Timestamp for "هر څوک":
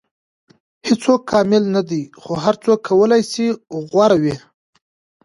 2.43-2.79